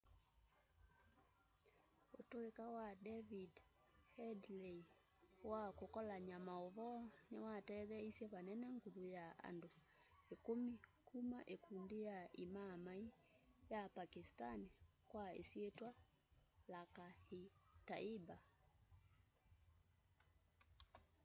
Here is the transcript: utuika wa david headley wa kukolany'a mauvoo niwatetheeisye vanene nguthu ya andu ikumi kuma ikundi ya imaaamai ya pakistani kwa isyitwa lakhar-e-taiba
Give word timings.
utuika 2.19 2.65
wa 2.77 2.87
david 3.07 3.51
headley 4.17 4.77
wa 5.51 5.63
kukolany'a 5.77 6.37
mauvoo 6.47 6.99
niwatetheeisye 7.31 8.25
vanene 8.33 8.67
nguthu 8.77 9.03
ya 9.17 9.25
andu 9.49 9.69
ikumi 10.33 10.73
kuma 11.07 11.39
ikundi 11.55 11.97
ya 12.09 12.19
imaaamai 12.45 13.05
ya 13.71 13.81
pakistani 13.95 14.67
kwa 15.11 15.23
isyitwa 15.41 15.89
lakhar-e-taiba 16.71 18.37